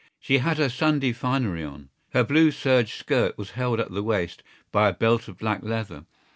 She 0.19 0.39
had 0.39 0.57
her 0.57 0.67
Sunday 0.69 1.13
finery 1.13 1.63
on. 1.63 1.89
Her 2.13 2.23
blue 2.23 2.49
serge 2.49 2.95
skirt 2.95 3.37
was 3.37 3.51
held 3.51 3.79
at 3.79 3.91
the 3.91 4.01
waist 4.01 4.41
by 4.71 4.89
a 4.89 4.93
belt 4.93 5.27
of 5.27 5.37
black 5.37 5.61
leather. 5.61 6.05